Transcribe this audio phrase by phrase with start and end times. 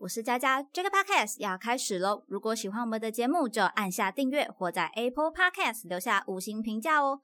[0.00, 2.22] 我是佳佳，这个 podcast 要开始喽！
[2.26, 7.20] 如果喜欢我们的节目，就按下订阅或在 Apple Podcast 留下五星评价哦。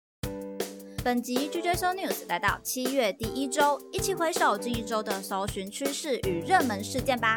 [1.03, 7.35] 本集 GJSO News 来到七月第一周，一起回首这一周的搜寻趋势与热门事件吧。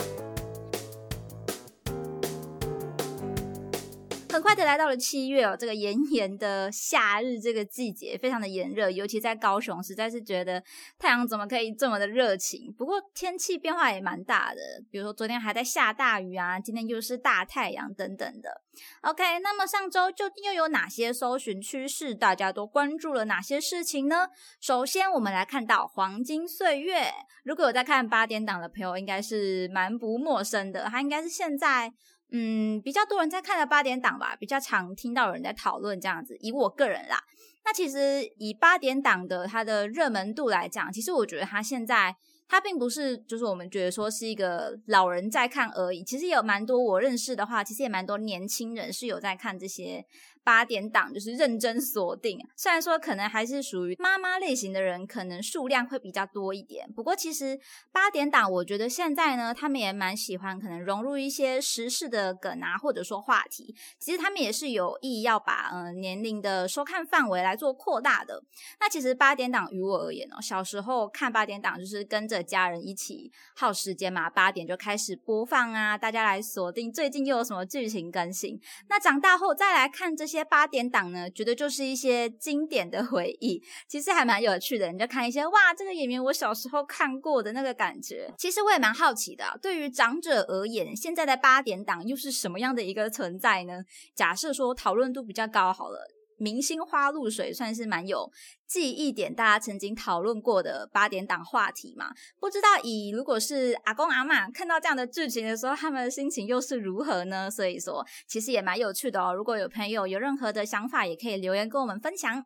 [4.35, 10.61] 很快的来到了七月哦，这个炎炎的夏日这个季节非常的炎热，尤其在高雄，实在是觉得
[10.99, 12.69] 太阳怎么可以这么的热情？
[12.77, 14.59] 不过天气变化也蛮大的，
[14.91, 18.61] 比如说昨天还在下大雨啊，今天又是大太阳等等的。
[19.03, 22.13] OK，那么上周究竟又有哪些搜寻趋势？
[22.13, 24.27] 大家都关注了哪些事情呢？
[24.59, 27.09] 首先我们来看到黄金岁月，
[27.45, 31.93] 如果有在看八点档的朋友，应该是蛮不陌生的，它应该是现在。
[32.31, 36.35] 嗯，比较多人在看的八点档吧，比较常听到有人在讨论这样子。
[36.39, 37.23] 以我个人啦，
[37.63, 42.15] 那其实以八点档的它的热门度来讲，其实我觉得它现在。
[42.47, 46.03] 它并不是，就是我们觉得说是一个老人在看而已。
[46.03, 50.05] 其实也有蛮多我认识的话，其实也蛮多年轻人是有在看这些
[50.45, 52.39] 八点档，就是认真锁定。
[52.55, 56.89] 虽然说可能还是属于妈妈类型的人，可能数量会比较多一点。
[56.93, 57.59] 不过其实
[57.91, 63.75] 八点档，我觉得现在呢，他们也蛮喜欢可能融入一些时事的梗啊，或者说话题。
[63.99, 68.41] 其实他们也是有意要把嗯年龄的收看范围来做扩大的。
[68.79, 72.45] 那其实八点档于我而言哦，小时候看八点档就是跟着。
[72.45, 78.61] 家人一起耗时间嘛，八点就开始播放啊，大家来锁定最近又有什么剧情更新。
[78.87, 84.91] 那长大后再来看这些些八点档呢，觉得就是一些经典的回忆，其实还蛮有趣的。
[84.91, 88.31] 你就看一些哇，这个演员我小时候看过的那个感觉。
[88.37, 93.83] 其实我也蛮好奇的，对于长者而言，现在的八点档又是什么样的一个存在呢？
[94.13, 96.14] 假设说讨论度比较高好了。
[96.37, 98.31] 明星花露水算是蛮有
[98.67, 102.11] 记忆点，大家曾经讨论过的八点档话题嘛？
[102.39, 107.49] 不知道以如果是阿公阿妈看到这样的剧情的时候，他们的心情又是如何呢？
[107.49, 109.33] 所以说，其实也蛮有趣的哦。
[109.33, 112.45] 如果有朋友有任何的想法，也可以留言跟我们分享。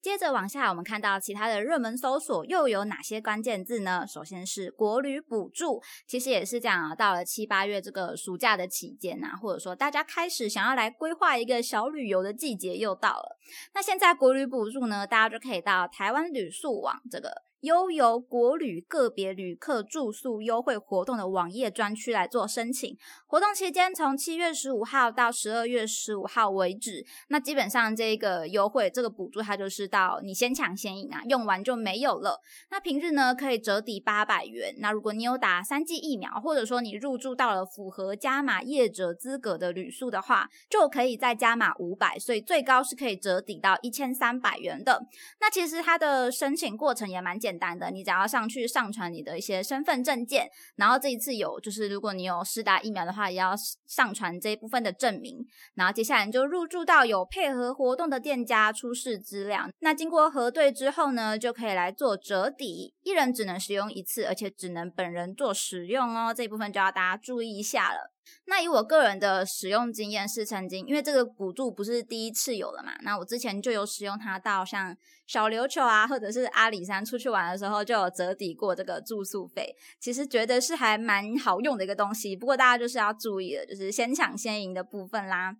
[0.00, 4.06] 接着往下，我们看到其他的热门搜索又有哪些关键字呢？
[4.06, 6.94] 首先是国旅补助，其实也是这样啊。
[6.94, 13.38] 到了七八月这个暑假的期间呐，或者说大家开始想要来规划一个小旅游的季节又到了。
[13.74, 17.47] 那现在国旅补助呢，大家就可以到台湾旅宿网这个。
[17.62, 22.96] 悠游国旅个别旅客住宿优惠活动的网页专区来做申请，
[23.26, 27.04] 活动期间从七月十五号到十二月十五号为止。
[27.30, 32.40] 那基本上这个优惠这个补助它就是到你先抢先赢啊，用完就没有了。
[32.70, 34.76] 那平日呢可以折抵八百元。
[34.78, 45.02] 那如果你有打三剂疫苗，或者说你入住到了符合加码业者资格的旅宿的话，就可以再加码五百，所以最高是可以折抵到一千三百元的。
[45.40, 47.47] 那其实它的申请过程也蛮简。
[47.48, 53.54] 简单的，你只要上去上传你的一些身份证件，然后这一次有就是，如果你有施打疫苗的话，也要
[53.86, 55.38] 上传这一部分的证明。
[55.74, 59.66] 然后接下来你就入住到有配合活动的店家，出示资料。
[59.78, 66.34] 那经过核对之后呢，就可以来做折抵，一人只能使用一次，而且只能本人做使用哦。
[66.34, 68.12] 这一部分就要大家注意一下了。
[68.46, 74.96] 那以我个人的使用经验是，曾经因为这个补助不是第一次有了嘛，那我之前就有使用它到像
[75.26, 79.76] 小琉球啊，或者是阿里山出去玩的时候，就有折抵过这个住宿费。
[80.00, 85.56] 其实觉得是还蛮好用的一个东西，不过大家就是要注意的，就是先抢先赢的部分啦。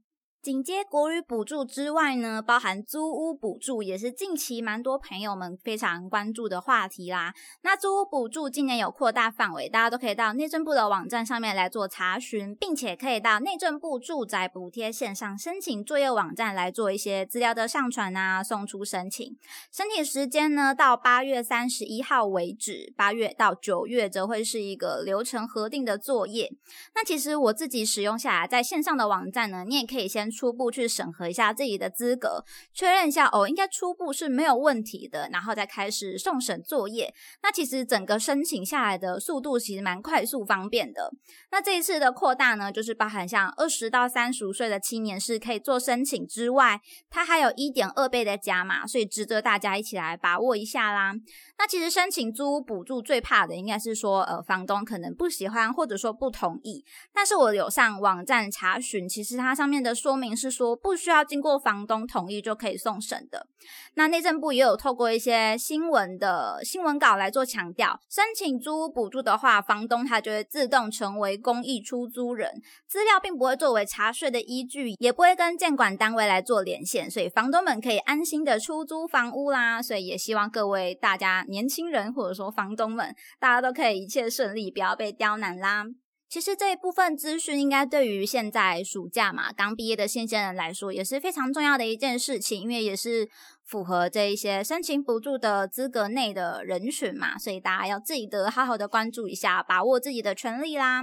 [0.48, 7.34] 紧接国旅补助之外呢，包含租屋补助也是近期蛮多朋友们非常关注的话题啦。
[7.60, 19.36] 那租屋补助今年有扩大范围，大家都可以到内政部的网站上面来做查询，并且可以到内政部住宅补贴线上申请作业网站来做一些资料的上传啊，送出申请。
[19.70, 26.50] 申请时间呢，到八月三十一号为止，八月到九月则会是一个流程核定的作业。
[26.94, 30.32] 那其实我自己使用下来，在线上的网站呢，你也可以先。
[30.38, 37.12] 初步去审核一下自己的资格，确认一下哦，应该初步是没有问题的，然后再开始送审作业。
[37.42, 41.10] 那其实整个申请下来的速度其实蛮快速方便的。
[41.50, 46.80] 那这一次的扩大呢，就是包含像二十到三十五岁的青年是可以做申请之外，
[47.10, 51.14] 它还有一点二倍的加码，所以值得大家一起来把握一下啦。
[51.58, 56.84] 那其实申请租屋补助最怕的应该是说，呃，房东可能不喜欢或者说不同意。
[57.12, 63.46] 但是我有上网站查询，其实它上面的说明是说不需要经过房东同意就可以送审的。
[63.94, 79.80] 那内政部也有透过一些新闻的新闻稿来做强调，申请租屋补助的话，房东他就会自动成为公益出租人，资料并不会作为查税的依据，也不会跟监管单位来做连线，所以房东们可以安心的出租房屋啦。
[79.80, 81.44] 所以也希望各位大家。
[81.48, 85.84] 年轻人或者说房东们，大家都可以一切顺利，不要被刁难啦。
[86.28, 93.28] 其实这一部分资讯应该对于现在暑假嘛刚毕业的新鲜人来说也是非常重要的一件事情，因为也是
[93.64, 101.02] 符合这一些申请补助的资格内的人群嘛，所以大家要记得好好的关注一下，把握自己的权利啦。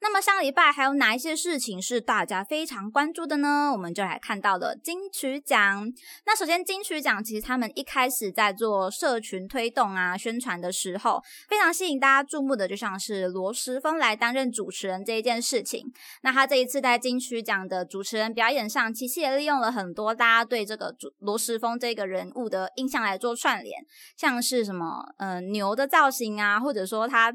[0.00, 3.70] 那么上礼拜还有哪一些事情是大家非常关注的呢？
[3.72, 5.92] 我们就来看到了金曲奖。
[6.24, 15.92] 那首先金曲奖其实他们一开始在做社群推动啊宣传的时候，非常吸引大家注目的，就像是罗时丰来担任主持人这一件事情。
[16.22, 23.84] 那他这一次在金曲奖的主持人表演上，其实也利用了很多大家对这个主罗时丰这个人物的印象来做串联，
[24.16, 27.34] 像是什么呃牛的造型啊，或者说他。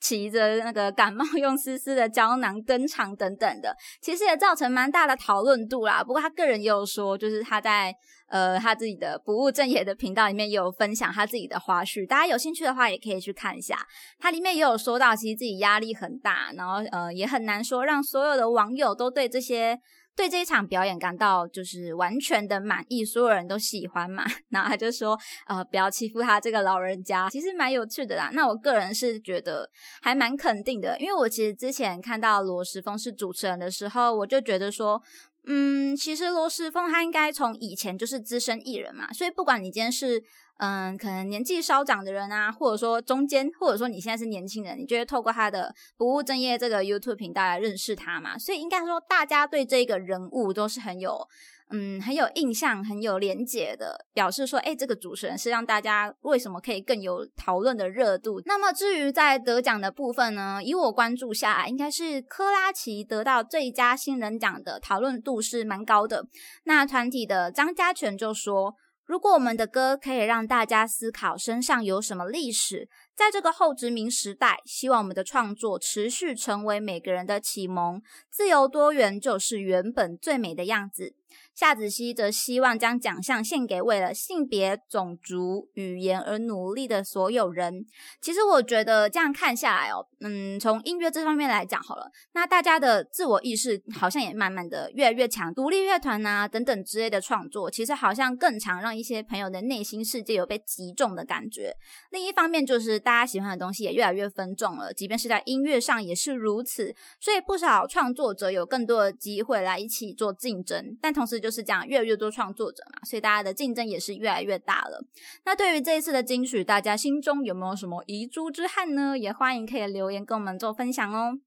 [0.00, 6.02] 骑着那个感冒 用丝丝的胶囊登场等等的，其实也造成蛮大的讨论度啦。
[6.04, 7.94] 不过他个人也有说，就是他在
[8.28, 13.78] 呃他自己的不务正业的频道里面也有分享他自己的花絮，大家有兴趣的话也可以去看一下。
[14.18, 19.78] 他里面也有说到，其实自己压力很大，然后呃也很难说让所有的网友都对这些。
[20.20, 24.22] 对这一场表演感到就是完全的满意，所有人都喜欢嘛。
[24.50, 28.28] 然后他就说，呃，不要欺负他这个老人家，其实蛮有趣的啦。
[28.34, 29.70] 那我个人是觉得
[30.02, 35.02] 还蛮肯定的，因为我其实之前看到罗时丰是主持人的时候，我就觉得说，
[35.46, 40.22] 嗯，其实罗时丰他应该从以前就是资深艺人嘛，所以不管你今天是。
[40.62, 48.36] 嗯，可能年纪稍长的人啊，或者说中间，或者说你现在是年轻人，你就会透过他的不务正业这个 YouTube 频道来认识他嘛。
[48.36, 51.26] 所以应该说，大家对这个人物都是很有，
[51.70, 58.42] 嗯，很有印象、很有连结的，表示说，哎，这个主持人是让大家为什么可以更有讨论的热度。
[58.44, 66.26] 那么至于在得奖的部分呢，以我关注下，应该是科拉奇得到最佳新人奖的讨论度是蛮高的。
[66.64, 68.74] 那团体的张家权就说。
[69.10, 78.00] 如果我们的歌可以让大家思考身上有什么历史，在这个后殖民时代，希望我们的创作持续成为每个人的启蒙。
[78.30, 81.14] 自由多元就是原本最美的样子。
[81.54, 87.84] 夏子熙则希望将奖项献给为了性别、种族、语言而努力的所有人。
[88.20, 101.76] 其实我觉得这样看下来哦，嗯，从音乐这方面来讲好了，那大家的自我意识好像也慢慢的越来越强，独立乐团啊等等之类的创作，其实好像更常让一些朋友的内心世界有被击中的感觉。
[102.10, 111.50] 另一方面就是大家喜欢的东西也越来越分众了，即便是在音乐上也是如此，所以不少创作者有更多的机会来一起做竞争，但同时就。
[111.50, 115.04] 是这样，越来越多创作者嘛，所以大家的竞争也是越来越大了。
[115.44, 119.18] 那对于这一次的金曲，大家心中有没有什么遗珠之憾呢？
[119.18, 121.40] 也欢迎可以留言跟我们做分享哦。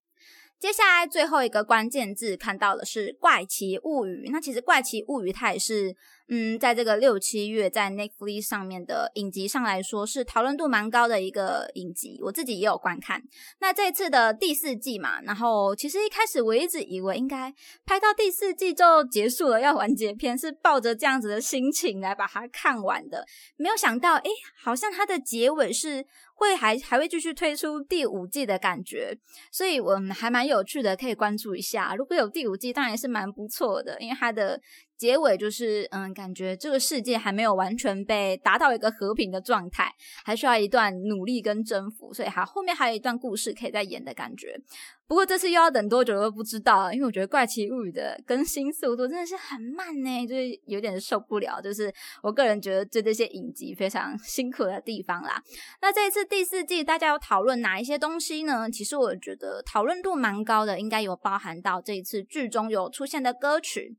[0.59, 5.95] 接下来最后一个关键字看到的是《怪奇物语》，那其实《怪奇物语》它也是。
[6.29, 13.21] 嗯，在这个六七月在 Netflix 上面的影集上来说，是讨论度蛮高的一个影集，我自己也有观看。
[13.59, 17.53] 那这次的第四季嘛，然后其实一开始我一直以为应该
[17.85, 23.25] 拍到第四季就结束了，要完结篇，是抱着这样子的心情来把它看完的。
[23.57, 24.29] 没有想到，哎，
[24.63, 26.05] 好像它的结尾是
[26.35, 29.17] 会还还会继续推出第五季的感觉，
[29.51, 31.95] 所以我们还蛮有趣的，可以关注一下。
[31.95, 34.61] 如果有第五季，当然也是蛮不错的，因为它的。
[34.97, 39.93] 结尾就是，嗯，感觉这个世界还没有完全被达到一个和平的状态，
[40.23, 44.59] 还需要一段努力跟征服，所以还后面还有一段故事可以再演的感觉。
[45.05, 51.61] 不过这次又要等多久都不知道，因为我觉得《怪奇物语》的更新速度真的是很慢呢，就是有点受不了。
[51.61, 55.43] 就是我个人觉得对这些影集非常辛苦的地方啦。
[55.81, 58.71] 那这一次第四季大家有讨论哪一些东西呢？
[58.71, 63.97] 其实我觉得讨论度蛮高的，应该有包含到这一次剧中有出现的歌曲。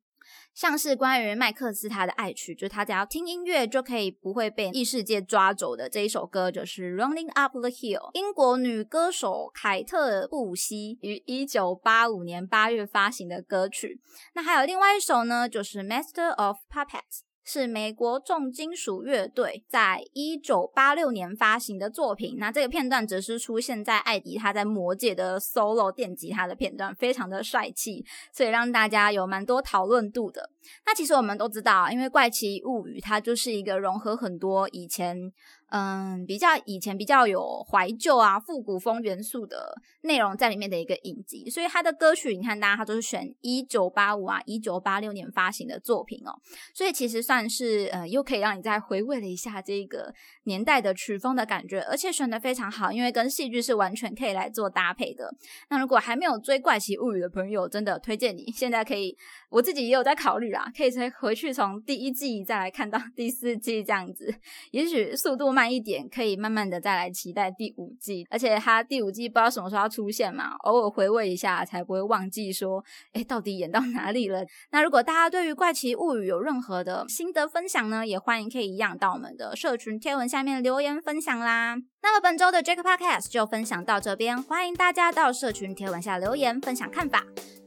[0.55, 7.99] 像是关于麦克斯他的爱曲，就是他只要听音乐就可以不会被异世界抓走的这一首歌，就是《Running Up the Hill》。
[8.15, 14.01] 英国女歌手凯特·布希于一九八五年八月发行的歌曲。
[14.35, 17.21] 那还有另外一首呢，就是《Master of Puppets》。
[17.45, 22.37] 是美国重金属乐队在一九八六年发行的作品。
[22.39, 30.51] 那这个片段则是出现在艾迪他在魔界的 solo 电吉他的片段，非常的帅气，所以让大家有蛮多讨论度的。
[30.87, 35.33] 那其实我们都知道，因为《怪奇物语》它就是一个融合很多以前。
[35.77, 46.39] 嗯，比较以前比较有怀旧啊、复古风元素的内容在里面的一个影集，所以他的歌曲，你看大家他都是选一九八五啊、一九八六年发行的作品哦，
[46.73, 50.15] 所以其实算是呃，又可以让你再回味了一下这个
[50.45, 55.35] 年代的曲风的感觉，而且选的非常好，因为跟戏剧是完全可以来做搭配的。
[55.71, 59.19] 那如果还没有追《怪奇物语》的朋友，真的推荐你现在可以，
[59.55, 64.35] 我自己也有在考虑啦，可以再回去从第一季再来看到 第四季这样子，
[64.73, 65.65] 也许速度慢。
[65.75, 68.25] 一点，可以慢慢的再来期待第五季。
[68.31, 74.45] 而且它第五季不知道什么时候要出现嘛，偶尔回味一下才不会忘记说，哎，到底演到哪里了？
[74.71, 81.77] 那如果大家对于怪奇物语有任何的心得分享呢，也欢迎可以一样到我们的社群贴文下面留言分享啦。
[82.03, 87.25] 那么本周的 Jack Podcast 就分享到这边，欢迎大家到社群贴文下留言分享看法。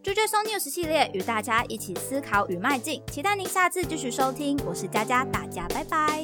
[0.07, 4.57] J j So News 系列与大家一起思考与迈进，期待您下次继续收听。
[4.65, 6.23] 我是佳佳，大家拜拜。